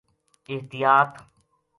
احتیاط 0.51 1.11